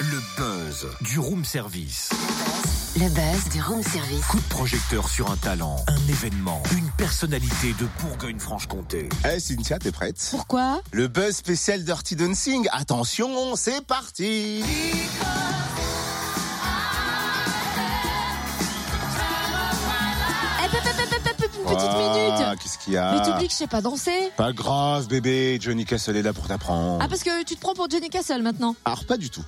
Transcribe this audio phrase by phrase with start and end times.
[0.00, 2.08] Le buzz du room service.
[2.94, 4.24] Le buzz du room service.
[4.24, 9.10] Coup de projecteur sur un talent, un événement, une personnalité de Bourgogne-Franche-Comté.
[9.30, 10.16] Eh Cynthia, t'es prête?
[10.30, 10.80] Pourquoi?
[10.92, 12.66] Le buzz spécial Dirty Dancing.
[12.72, 14.64] Attention, c'est parti
[20.64, 20.68] Eh,
[21.58, 24.30] Une petite Ah, minute Qu'est-ce qu'il y a Mais t'oublies que je sais pas danser
[24.36, 25.58] Pas grave, bébé.
[25.60, 26.98] Johnny Castle est là pour t'apprendre.
[27.02, 29.44] Ah, parce que tu te prends pour Johnny Castle maintenant Alors, pas du tout.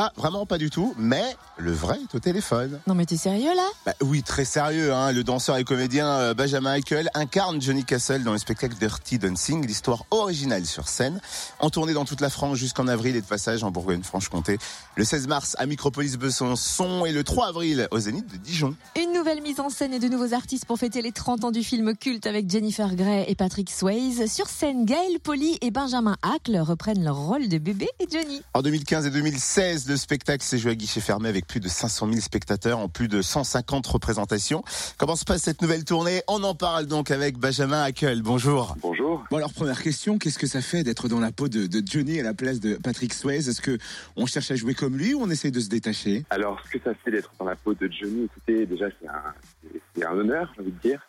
[0.00, 0.94] Ah, vraiment pas du tout.
[0.96, 1.24] Mais
[1.56, 2.78] le vrai est au téléphone.
[2.86, 3.66] Non, mais t'es sérieux là?
[3.84, 4.94] Bah oui, très sérieux.
[4.94, 5.10] Hein.
[5.10, 9.66] Le danseur et comédien euh, Benjamin Michael incarne Johnny Castle dans le spectacle Dirty Dancing,
[9.66, 11.20] l'histoire originale sur scène,
[11.58, 14.58] en tournée dans toute la France jusqu'en avril et de passage en Bourgogne-Franche-Comté.
[14.94, 18.76] Le 16 mars à Micropolis Besançon et le 3 avril au Zénith de Dijon.
[18.96, 21.64] Une nouvelle mise en scène et de nouveaux artistes pour fêter les 30 ans du
[21.64, 24.32] film culte avec Jennifer Grey et Patrick Swayze.
[24.32, 28.42] Sur scène, Gaël Poli et Benjamin Hackle reprennent leur rôle de bébé et Johnny.
[28.54, 32.08] En 2015 et 2016, le spectacle s'est joué à guichet fermé avec plus de 500
[32.08, 34.62] 000 spectateurs en plus de 150 représentations.
[34.98, 36.22] Comment se passe cette nouvelle tournée?
[36.28, 38.22] On en parle donc avec Benjamin Hackel.
[38.22, 38.76] Bonjour.
[38.82, 39.24] Bonjour.
[39.30, 42.20] Bon alors première question, qu'est-ce que ça fait d'être dans la peau de, de Johnny
[42.20, 43.48] à la place de Patrick Swayze?
[43.48, 43.78] Est-ce que
[44.16, 46.24] on cherche à jouer comme lui ou on essaye de se détacher?
[46.30, 50.12] Alors, ce que ça fait d'être dans la peau de Johnny, écoutez, déjà, c'est un,
[50.12, 51.00] honneur, j'ai envie de dire.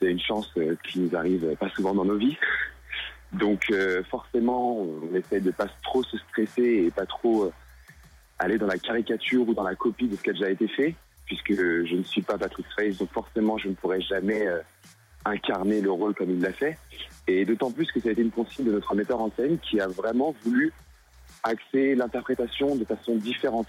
[0.00, 2.36] C'est une chance euh, qui nous arrive pas souvent dans nos vies.
[3.32, 7.52] Donc, euh, forcément, on essaye de pas trop se stresser et pas trop euh,
[8.42, 10.94] aller dans la caricature ou dans la copie de ce qui a déjà été fait,
[11.26, 14.58] puisque je ne suis pas Patrick Swayze, donc forcément, je ne pourrais jamais euh,
[15.24, 16.78] incarner le rôle comme il l'a fait.
[17.28, 19.80] Et d'autant plus que ça a été une consigne de notre metteur en scène qui
[19.80, 20.72] a vraiment voulu
[21.44, 23.68] axer l'interprétation de façon différente,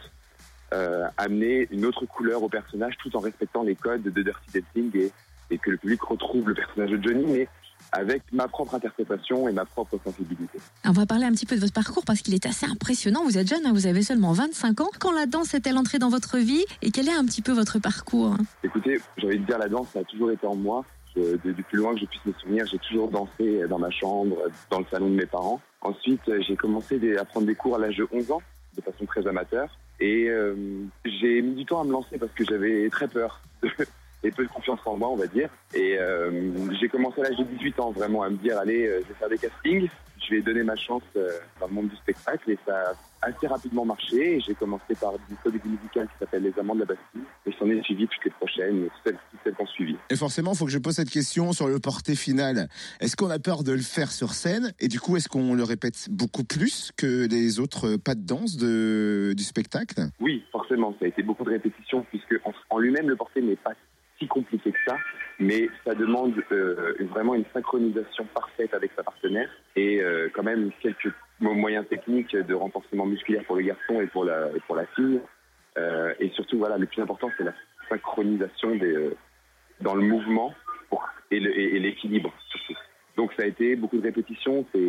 [0.73, 5.11] euh, amener une autre couleur au personnage tout en respectant les codes de Dirty Dancing
[5.51, 7.45] et, que le public retrouve le personnage de Johnny,
[7.93, 10.59] avec ma propre interprétation et ma propre sensibilité.
[10.85, 13.23] On va parler un petit peu de votre parcours parce qu'il est assez impressionnant.
[13.23, 14.89] Vous êtes jeune, hein, vous avez seulement 25 ans.
[14.99, 17.79] Quand la danse est-elle entrée dans votre vie et quel est un petit peu votre
[17.79, 18.35] parcours?
[18.63, 20.83] Écoutez, j'ai envie de dire la danse, ça a toujours été en moi.
[21.15, 23.91] Je- de- du plus loin que je puisse me souvenir, j'ai toujours dansé dans ma
[23.91, 24.35] chambre,
[24.71, 25.61] dans le salon de mes parents.
[25.81, 28.41] Ensuite, euh, j'ai commencé à prendre des cours à l'âge de 11 ans,
[28.75, 29.69] de façon très amateur.
[29.99, 30.55] Et euh,
[31.05, 33.41] j'ai mis du temps à me lancer parce que j'avais très peur
[34.23, 35.49] et peu de confiance en moi, on va dire.
[35.73, 39.01] Et euh, j'ai commencé à l'âge de 18 ans vraiment à me dire, allez, euh,
[39.03, 39.89] je vais faire des castings,
[40.25, 41.29] je vais donner ma chance euh,
[41.59, 42.51] dans le monde du spectacle.
[42.51, 44.39] Et ça a assez rapidement marché.
[44.45, 47.23] J'ai commencé par une comédie musicale qui s'appelle Les Amants de la Bastille.
[47.45, 49.95] Et s'en est suivi toutes les prochaines, celles, toutes celles qui ont suivi.
[50.09, 52.69] Et forcément, il faut que je pose cette question sur le porté final.
[53.01, 54.73] Est-ce qu'on a peur de le faire sur scène?
[54.79, 58.55] Et du coup, est-ce qu'on le répète beaucoup plus que les autres pas de danse
[58.57, 60.07] de, du spectacle?
[60.19, 63.55] Oui, forcément, ça a été beaucoup de répétitions puisque en, en lui-même le porté n'est
[63.55, 63.73] pas
[64.27, 64.97] compliqué que ça,
[65.39, 70.71] mais ça demande euh, vraiment une synchronisation parfaite avec sa partenaire et euh, quand même
[70.81, 74.85] quelques mo- moyens techniques de renforcement musculaire pour le garçon et pour la, pour la
[74.95, 75.19] fille.
[75.77, 77.53] Euh, et surtout, voilà, le plus important, c'est la
[77.89, 79.09] synchronisation des,
[79.81, 80.53] dans le mouvement
[81.31, 82.31] et l'équilibre.
[83.17, 84.79] Donc ça a été beaucoup de répétitions, ça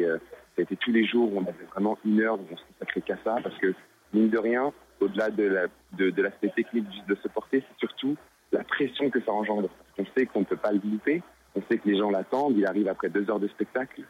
[0.58, 3.16] a été tous les jours, on avait vraiment une heure où on se consacrait qu'à
[3.24, 3.74] ça parce que
[4.12, 8.16] mine de rien, au-delà de, la, de, de l'aspect technique de se porter, c'est surtout
[8.54, 9.68] la pression que ça engendre.
[9.96, 11.22] Qu'on sait qu'on ne peut pas le louper,
[11.54, 14.02] on sait que les gens l'attendent, il arrive après deux heures de spectacle.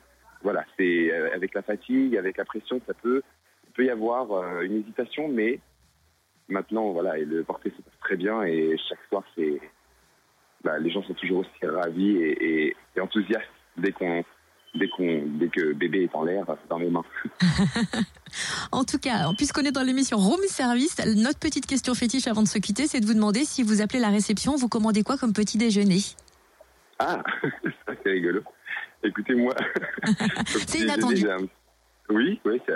[0.43, 3.23] Voilà, c'est euh, avec la fatigue, avec la pression, ça peut,
[3.75, 5.61] peut y avoir euh, une hésitation, mais
[6.49, 9.61] maintenant, voilà, et le porté se passe très bien et chaque soir, c'est,
[10.63, 13.45] bah, les gens sont toujours aussi ravis et enthousiastes
[13.77, 14.25] dès qu'on,
[14.75, 17.05] dès qu'on, dès que bébé est en l'air dans mes mains.
[18.73, 22.49] En tout cas, puisqu'on est dans l'émission Room Service, notre petite question fétiche avant de
[22.49, 25.33] se quitter, c'est de vous demander si vous appelez la réception, vous commandez quoi comme
[25.33, 25.99] petit déjeuner?
[26.99, 27.23] Ah,
[28.03, 28.41] c'est rigolo.
[29.05, 29.55] Écoutez, moi.
[30.67, 31.25] C'est inattendu.
[32.11, 32.73] Oui, oui, c'est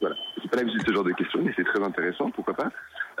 [0.00, 0.16] voilà.
[0.50, 2.70] Pas l'habitude de ce genre de questions, mais c'est très intéressant, pourquoi pas.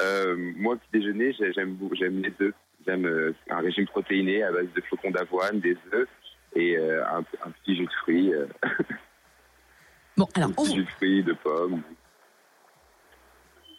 [0.00, 2.54] Euh, moi, petit déjeuner, j'ai- j'aime j'aime les œufs.
[2.86, 6.08] J'aime euh, un régime protéiné à base de flocons d'avoine, des œufs
[6.54, 8.46] et euh, un, un petit jus de fruits, euh,
[10.16, 11.82] Bon, alors, un on- jus de fruits, de pommes.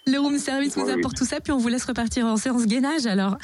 [0.07, 0.91] le Room Service vous oui.
[0.93, 3.37] apporte tout ça, puis on vous laisse repartir en séance gainage alors.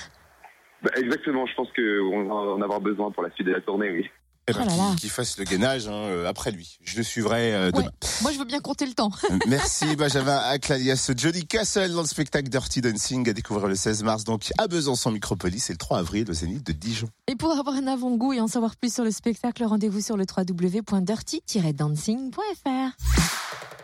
[0.82, 3.90] Bah, exactement, je pense qu'on va en avoir besoin pour la suite de la tournée,
[3.92, 4.10] oui.
[4.50, 6.78] Eh ben, Oh qu'il- fasse le gainage hein, euh, après lui.
[6.82, 7.92] Je le suivrai euh, Ouais, demain.
[8.22, 9.12] moi je veux bien compter le temps.
[9.48, 14.04] Merci Benjamin Hackl alias Johnny Castle dans le spectacle Dirty Dancing à découvrir le 16
[14.04, 17.10] mars donc à Besançon Micropolis et le 3 avril au Zénith de Dijon.
[17.28, 20.24] Et pour avoir un avant-goût et en savoir plus sur le spectacle, rendez-vous sur le
[20.26, 22.96] www.dirty-dancing.fr.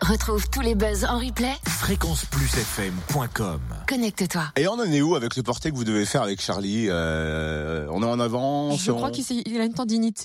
[0.01, 1.53] Retrouve tous les buzz en replay.
[1.65, 4.43] fréquenceplusfm.com Connecte-toi.
[4.57, 7.87] Et on en est où avec le porté que vous devez faire avec Charlie euh,
[7.89, 10.21] On est en avance Je on- crois qu'il a une tendinite.